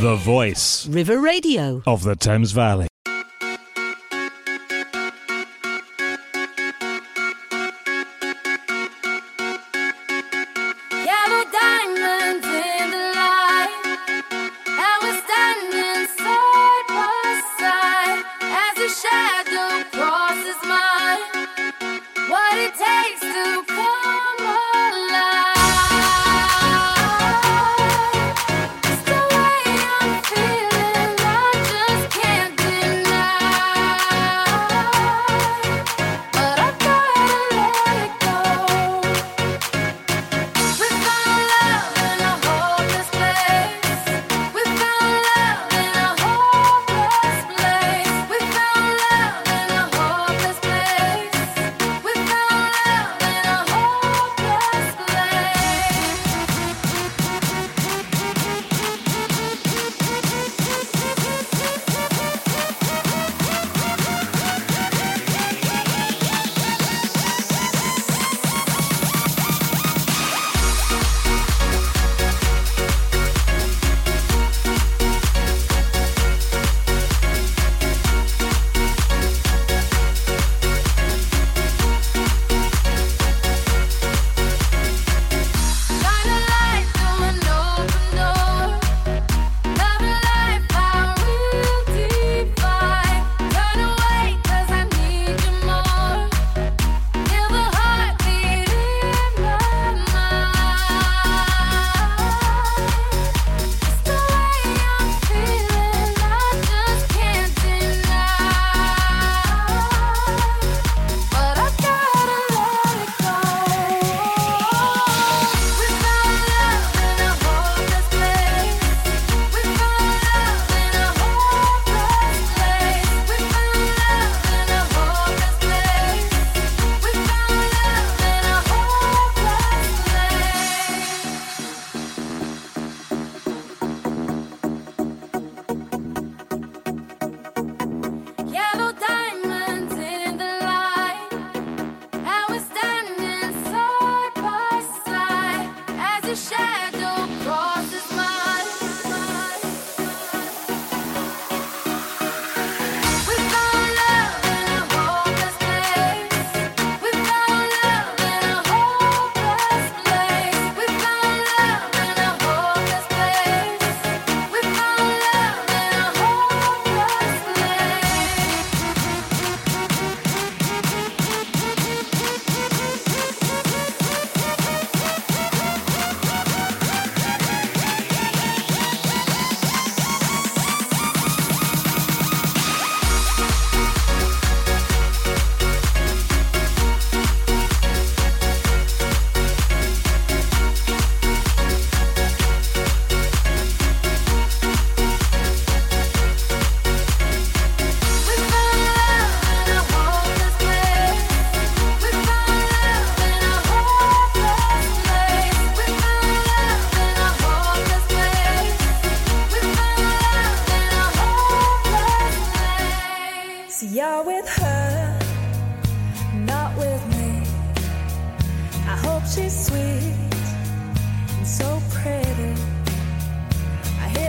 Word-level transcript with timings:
The 0.00 0.16
voice. 0.16 0.86
River 0.88 1.20
Radio. 1.20 1.82
Of 1.86 2.02
the 2.02 2.16
Thames 2.16 2.52
Valley. 2.52 2.88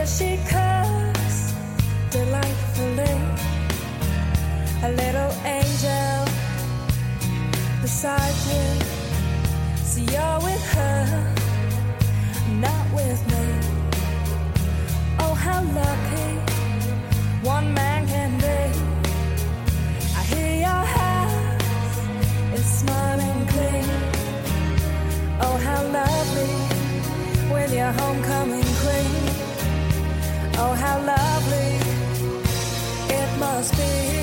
she 0.06 0.36
cooks 0.48 1.52
delightfully. 2.10 3.18
A 4.84 4.90
little 4.92 5.32
angel 5.44 6.24
beside 7.82 8.36
you. 8.46 8.66
So 9.82 10.00
you're 10.12 10.40
with 10.46 10.64
her, 10.74 11.34
not 12.60 12.86
with 12.94 13.20
me. 13.32 13.46
Oh, 15.18 15.34
how 15.34 15.62
lucky 15.82 16.28
one 17.42 17.74
man 17.74 18.06
can 18.06 18.38
be. 18.38 18.60
I 20.14 20.22
hear 20.32 20.54
your 20.66 20.84
house 21.00 21.98
is 22.54 22.66
smiling 22.80 23.46
clean. 23.48 23.88
Oh, 25.40 25.56
how 25.66 25.82
lovely 25.98 26.54
with 27.52 27.74
your 27.74 27.90
homecoming 27.90 28.70
queen 28.82 29.25
how 30.76 30.98
lovely 31.00 31.70
it 33.18 33.38
must 33.38 33.72
be. 33.76 34.15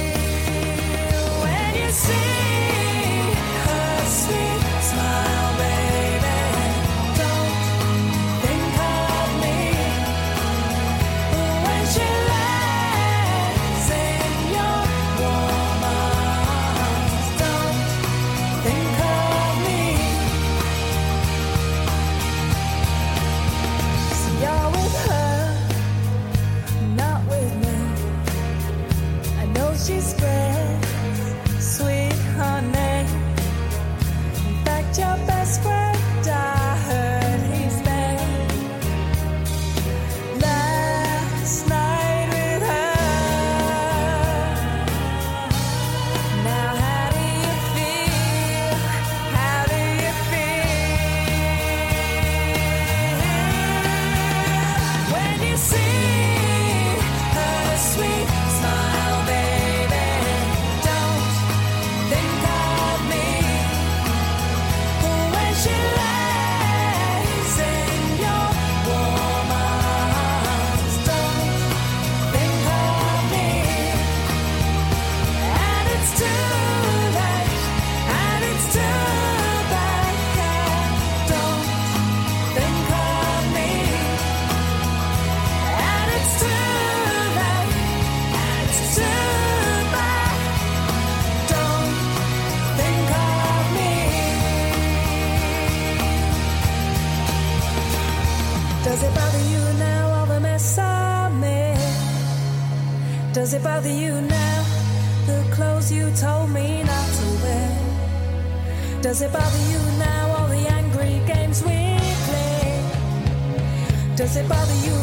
Does 114.34 114.44
it 114.44 114.50
bother 114.50 114.74
you 114.74 115.03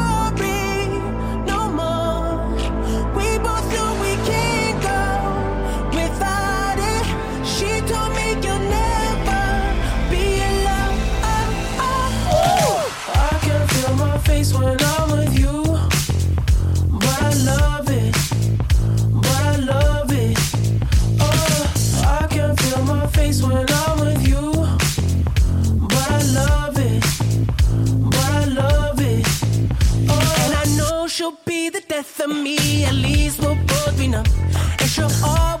death 32.01 32.21
of 32.21 32.35
me, 32.35 32.83
at 32.85 32.95
least 32.95 33.39
we'll 33.41 33.53
both 33.53 33.95
be 33.95 34.07
numb. 34.07 34.25
And 34.79 34.89
she'll 34.89 35.11
always 35.23 35.60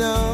Know 0.00 0.29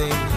everything 0.00 0.29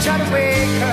try 0.00 0.16
to 0.16 0.32
wake 0.32 0.82
up. 0.82 0.89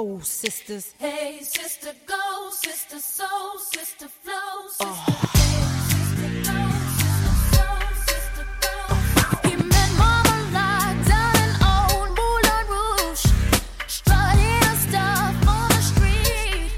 Your 0.00 0.18
flow, 0.18 0.24
sisters. 0.24 0.94
Hey, 0.98 1.38
sister, 1.42 1.92
go, 2.06 2.50
sister, 2.50 2.98
soul, 2.98 3.58
sister, 3.58 4.08
flow, 4.08 4.68
sister. 4.68 4.84
Oh. 4.86 5.16
He 9.44 9.56
met 9.56 9.90
Marmalade 9.98 11.06
down 11.06 11.36
in 11.36 11.50
old 11.62 12.08
Moulin 12.16 12.66
Rouge, 12.68 13.24
strutting 13.86 14.62
her 14.62 14.76
stuff 14.88 15.48
on 15.48 15.68
the 15.68 15.82
street. 15.82 16.72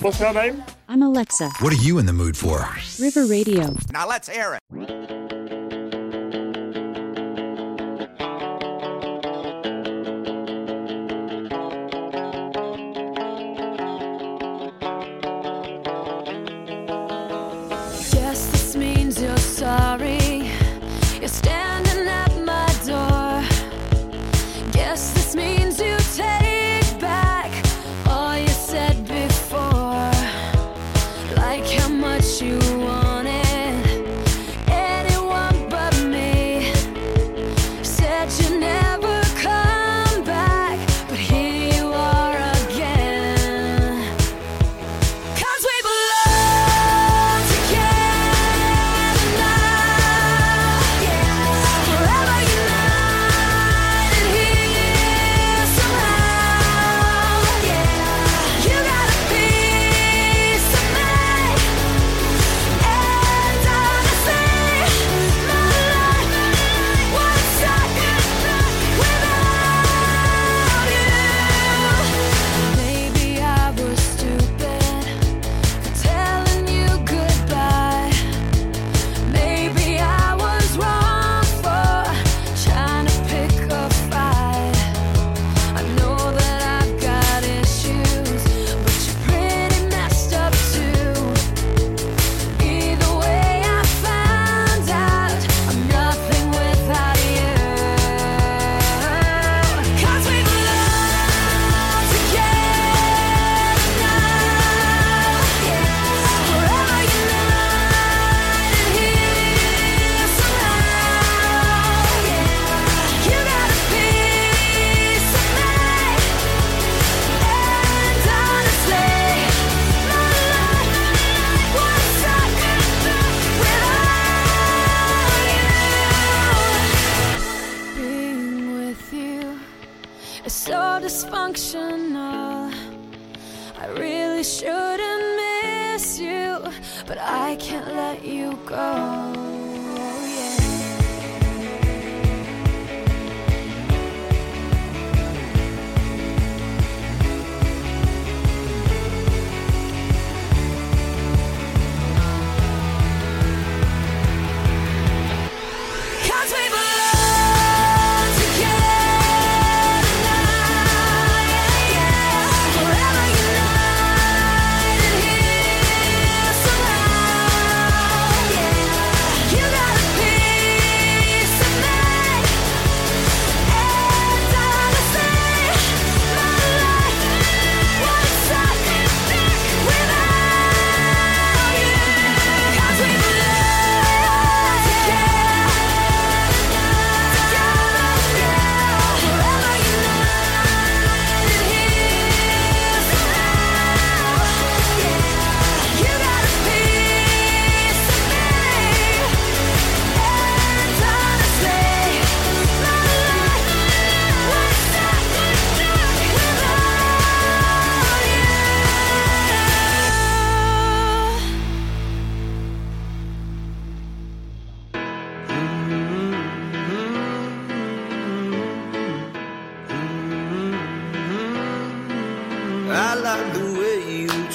What's 0.00 0.18
her 0.18 0.32
name? 0.32 0.62
I'm 0.88 1.02
Alexa. 1.02 1.50
What 1.60 1.72
are 1.72 1.82
you 1.82 1.98
in 1.98 2.06
the 2.06 2.12
mood 2.12 2.36
for? 2.36 2.66
River 2.98 3.26
Radio. 3.26 3.76
Now 3.92 4.08
let's 4.08 4.28
hear 4.28 4.54
it. 4.54 5.09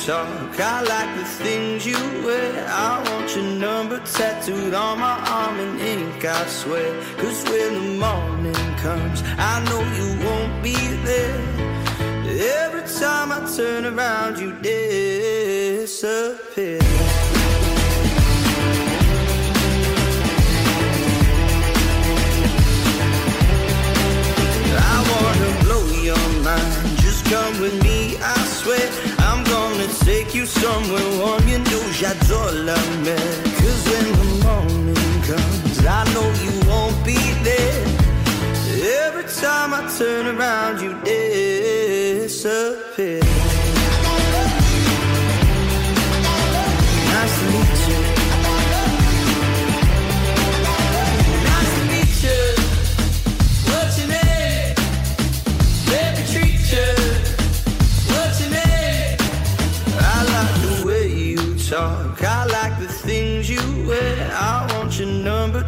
I 0.08 0.84
like 0.84 1.18
the 1.18 1.24
things 1.26 1.84
you 1.84 1.98
wear. 2.24 2.68
I 2.70 3.02
want 3.10 3.36
your 3.36 3.46
number 3.46 4.00
tattooed 4.06 4.76
on 4.76 5.00
my 5.00 5.20
arm 5.28 5.60
in 5.60 5.80
ink, 5.80 6.24
I 6.24 6.46
swear. 6.46 6.94
Cause 7.18 7.44
when 7.46 7.74
the 7.74 7.80
morning 8.00 8.76
comes, 8.78 9.24
I 9.26 9.64
know 9.66 9.82
you 9.98 10.16
won't 10.24 10.62
be 10.62 10.76
there. 10.76 11.42
Every 12.66 12.84
time 13.00 13.32
I 13.32 13.52
turn 13.56 13.86
around, 13.88 14.38
you 14.38 14.52
disappear. 14.62 15.98
I 24.78 24.98
wanna 25.10 25.64
blow 25.64 25.86
your 26.00 26.30
mind. 26.44 26.98
Just 27.00 27.26
come 27.26 27.60
with 27.60 27.82
me, 27.84 28.18
I 28.22 28.36
swear. 28.46 29.15
Somewhere 30.46 31.10
warm. 31.20 31.48
You 31.48 31.58
know 31.58 31.84
j'adore 31.92 32.52
la 32.68 32.76
mer. 33.04 33.18
Cause 33.58 33.84
when 33.90 34.06
the 34.20 34.26
morning 34.46 35.22
comes, 35.24 35.78
I 35.86 36.04
know 36.14 36.28
you 36.44 36.54
won't 36.70 36.98
be 37.04 37.18
there. 37.44 37.86
Every 39.06 39.26
time 39.42 39.74
I 39.74 39.82
turn 39.98 40.26
around, 40.38 40.82
you 40.82 40.92
disappear. 42.24 43.24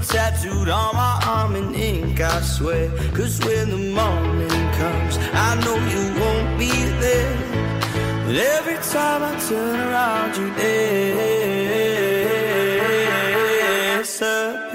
tattooed 0.07 0.69
on 0.69 0.95
my 0.95 1.19
arm 1.25 1.55
in 1.55 1.75
ink, 1.75 2.19
I 2.21 2.41
swear. 2.41 2.89
Cause 3.13 3.39
when 3.45 3.69
the 3.69 3.77
morning 3.77 4.71
comes, 4.73 5.17
I 5.33 5.55
know 5.63 5.75
you 5.93 6.13
won't 6.19 6.57
be 6.57 6.71
there. 6.99 7.37
But 8.25 8.35
every 8.35 8.77
time 8.93 9.23
I 9.23 9.37
turn 9.47 9.79
around, 9.87 10.37
you're 10.37 10.53
there. 10.55 11.67
Sir. 14.03 14.66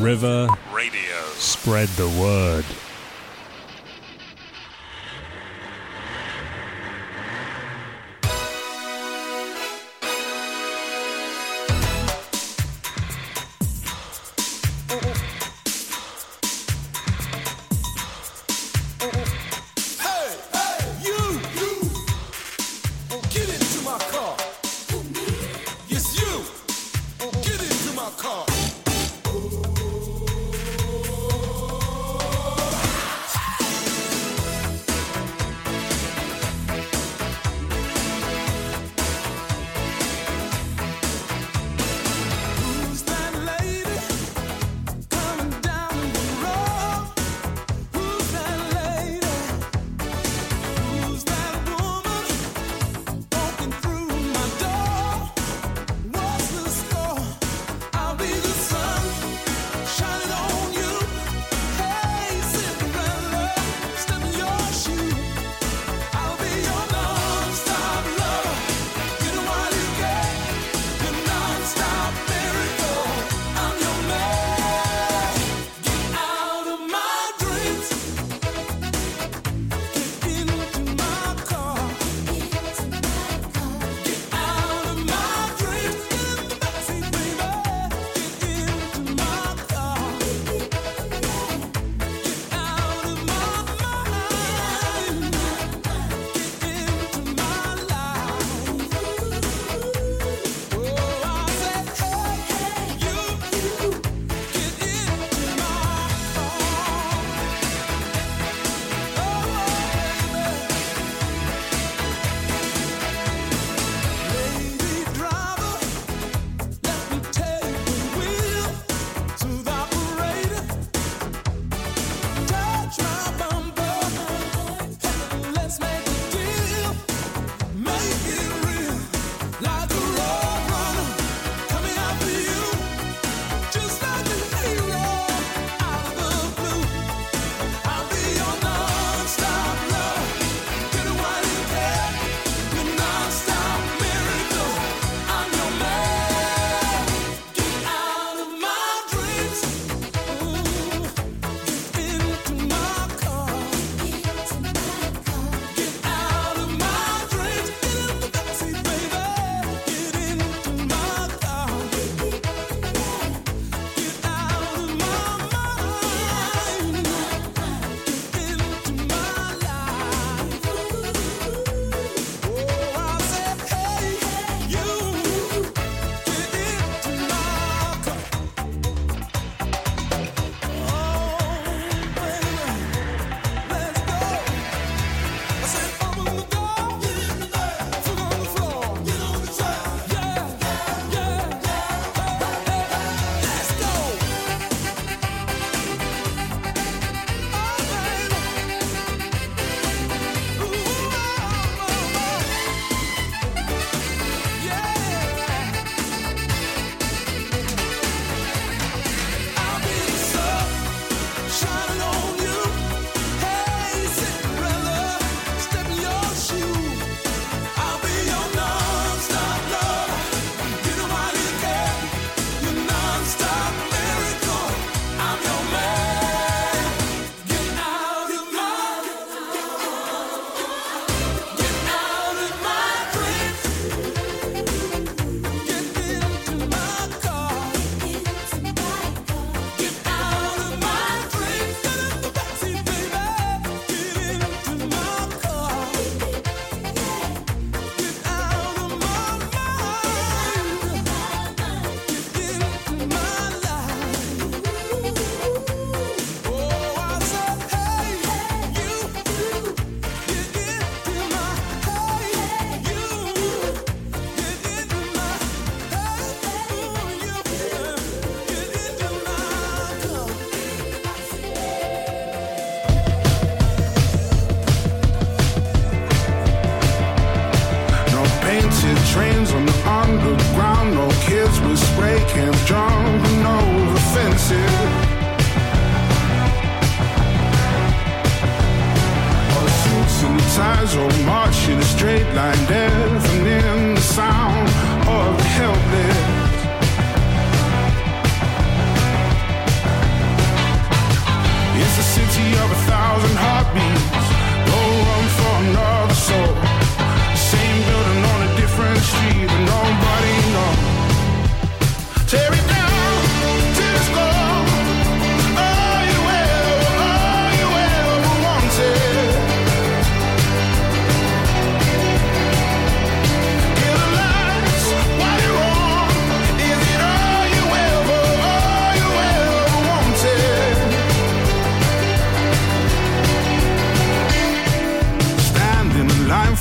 River 0.00 0.48
Radio. 0.72 1.16
Spread 1.36 1.88
the 1.90 2.08
word. 2.20 2.64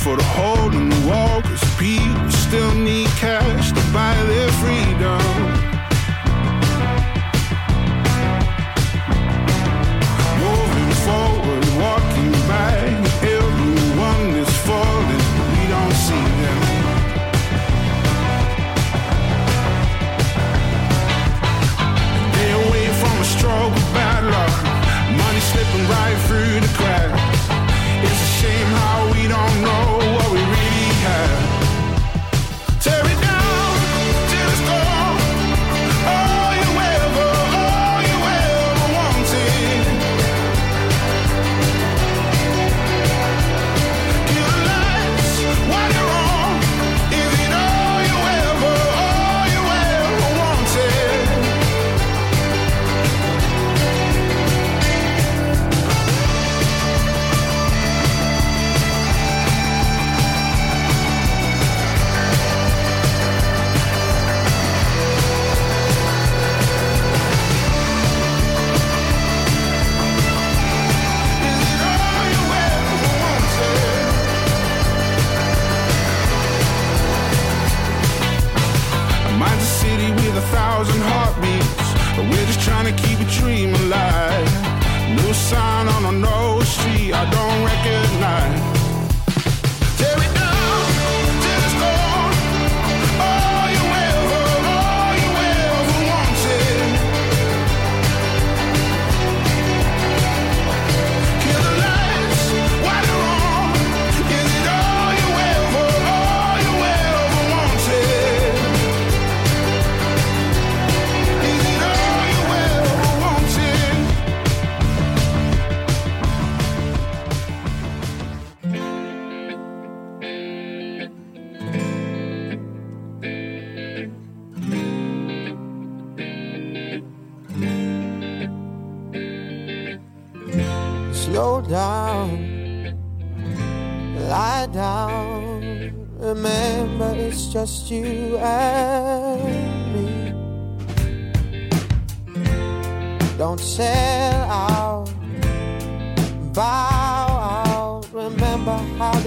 For 0.04 0.16
the 0.16 0.24
whole 0.24 0.70
new 0.70 1.10
world, 1.10 1.46
cause 1.46 1.76
people 1.78 2.30
still 2.30 2.76
need 2.76 3.08
cash 3.18 3.72
to 3.72 3.82
buy 3.92 4.14
their 4.28 4.52
freedom. 4.52 5.55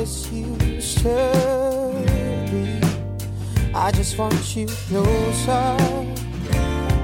This 0.09 0.33
used 0.33 0.99
to 0.99 1.19
be. 2.51 2.81
I 3.75 3.91
just 3.93 4.17
want 4.19 4.57
you 4.57 4.67
closer. 4.67 5.77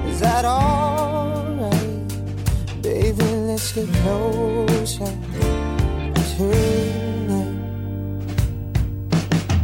Is 0.09 0.19
that 0.21 0.43
alright? 0.45 1.71
Baby, 2.81 3.25
let's 3.47 3.71
get 3.73 3.89
closer 4.01 5.11
tonight. 6.31 7.53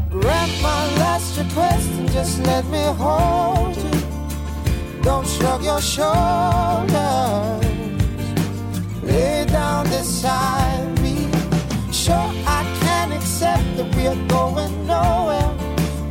Grab 0.09 0.49
my 0.61 0.83
last 1.01 1.37
request 1.39 1.89
and 1.99 2.11
just 2.11 2.39
let 2.45 2.65
me 2.67 2.83
hold 3.01 3.75
you. 3.75 5.01
Don't 5.01 5.27
shrug 5.27 5.63
your 5.63 5.81
shoulders. 5.81 6.91
Lay 9.03 9.45
down 9.45 9.85
beside 9.85 10.65
me. 10.65 10.70
That 13.81 13.95
we're 13.95 14.27
going 14.27 14.85
nowhere. 14.85 15.51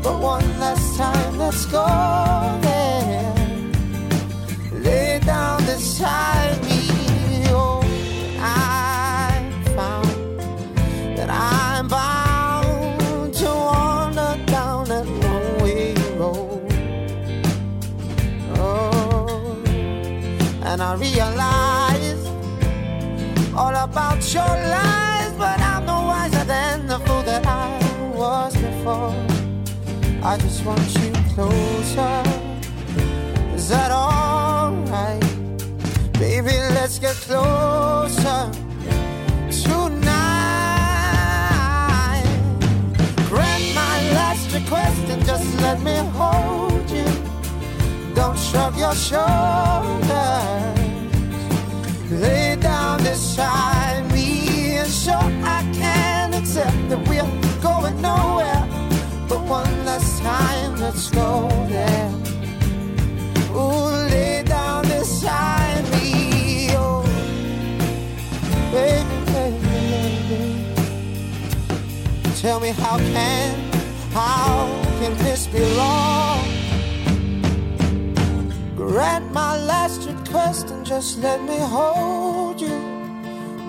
But 0.03 0.19
one 0.21 0.49
last 0.59 0.97
time, 0.97 1.39
let's 1.39 1.67
go 1.67 1.87
there. 2.63 3.35
Lay 4.73 5.21
down 5.21 5.65
beside 5.65 6.59
me. 6.65 6.81
Oh, 7.49 7.81
I 8.41 9.53
found 9.77 10.09
that 11.17 11.31
I'm 11.31 11.89
bound 11.89 13.35
to 13.35 13.47
wander 13.47 14.37
down 14.47 14.85
that 14.89 15.07
one-way 15.07 15.95
road. 16.19 16.73
Oh, 18.57 19.63
and 20.63 20.83
I 20.83 20.95
realize 20.95 22.27
all 23.55 23.75
about 23.77 24.21
your 24.35 24.55
lies, 24.75 24.90
before. 28.81 29.15
I 30.23 30.37
just 30.39 30.65
want 30.65 30.81
you 30.95 31.13
closer. 31.35 32.23
Is 33.55 33.69
that 33.69 33.91
alright? 33.91 35.21
Baby, 36.15 36.57
let's 36.77 36.99
get 36.99 37.15
closer 37.17 38.51
tonight. 39.65 40.11
Grant 43.29 43.75
my 43.75 43.97
last 44.13 44.53
request 44.55 45.03
and 45.09 45.25
just 45.25 45.61
let 45.61 45.81
me 45.83 45.97
hold 46.19 46.91
you. 46.91 47.09
Don't 48.15 48.39
shrug 48.39 48.77
your 48.79 48.95
shoulders. 48.95 49.40
Tell 72.41 72.59
me 72.59 72.71
how 72.71 72.97
can, 72.97 73.71
how 74.13 74.67
can 74.99 75.15
this 75.19 75.47
be 75.47 75.61
wrong? 75.77 76.43
Grant 78.75 79.31
my 79.31 79.63
last 79.63 80.09
request 80.09 80.71
and 80.71 80.87
just 80.87 81.19
let 81.19 81.43
me 81.43 81.59
hold 81.59 82.59
you. 82.59 82.81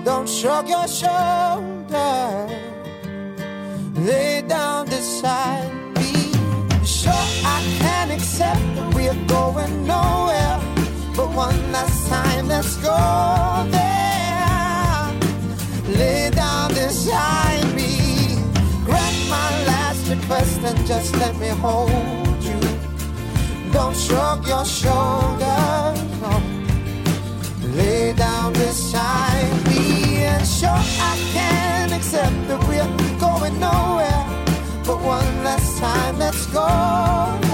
Don't 0.05 0.28
shrug 0.28 0.69
your 0.69 0.88
shoulders. 0.88 2.51
Lay 3.97 4.41
down 4.47 4.86
beside 4.86 5.74
me. 5.76 5.80
Can 8.12 8.20
accept 8.20 8.76
that 8.76 8.93
we're 8.93 9.26
going 9.28 9.86
nowhere. 9.86 10.59
But 11.16 11.30
one 11.36 11.72
last 11.72 12.07
time, 12.07 12.47
let's 12.47 12.76
go 12.78 13.68
there. 13.70 15.12
Lay 15.97 16.30
down 16.32 16.70
beside 16.70 17.76
me. 17.76 18.36
Grant 18.86 19.18
my 19.30 19.49
last 19.66 20.09
request 20.09 20.62
and 20.64 20.86
just 20.88 21.16
let 21.18 21.36
me 21.38 21.49
hold 21.49 22.43
you. 22.43 22.59
Don't 23.72 23.95
shrug 23.95 24.47
your 24.47 24.66
shoulders. 24.66 25.99
No. 26.22 26.34
Lay 27.78 28.14
down 28.14 28.53
beside 28.53 29.51
me. 29.68 30.24
And 30.26 30.45
sure, 30.45 30.84
I 31.12 31.14
can 31.34 31.93
accept 31.93 32.36
that 32.47 32.59
we're 32.68 33.20
going 33.20 33.59
nowhere. 33.59 34.26
But 34.86 34.99
one 35.01 35.43
last 35.43 35.78
time, 35.80 36.18
let's 36.20 36.45
go. 36.47 37.50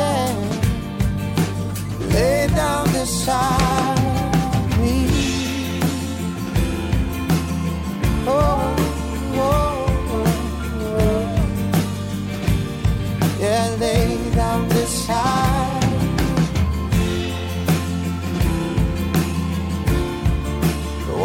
Lay 2.17 2.47
down 2.47 2.85
beside 2.93 3.99
me. 4.81 4.97
Oh, 8.25 8.75
oh, 9.35 9.85
oh. 10.81 11.21
Yeah, 13.39 13.69
lay 13.79 14.17
down 14.33 14.67
beside 14.67 15.83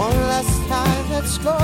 One 0.04 0.18
last 0.32 0.56
time, 0.68 1.10
let's 1.10 1.38
go, 1.38 1.56